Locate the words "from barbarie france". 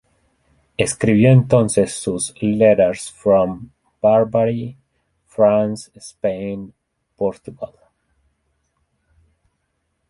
3.11-5.91